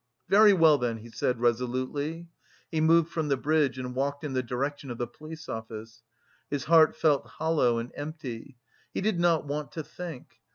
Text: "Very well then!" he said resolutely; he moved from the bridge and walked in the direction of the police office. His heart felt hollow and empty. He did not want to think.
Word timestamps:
"Very 0.29 0.51
well 0.51 0.79
then!" 0.79 0.97
he 0.97 1.09
said 1.11 1.39
resolutely; 1.39 2.27
he 2.71 2.81
moved 2.81 3.11
from 3.11 3.27
the 3.27 3.37
bridge 3.37 3.77
and 3.77 3.93
walked 3.93 4.23
in 4.23 4.33
the 4.33 4.41
direction 4.41 4.89
of 4.89 4.97
the 4.97 5.05
police 5.05 5.47
office. 5.47 6.01
His 6.49 6.63
heart 6.63 6.95
felt 6.95 7.27
hollow 7.27 7.77
and 7.77 7.91
empty. 7.95 8.57
He 8.95 9.01
did 9.01 9.19
not 9.19 9.45
want 9.45 9.73
to 9.73 9.83
think. 9.83 10.41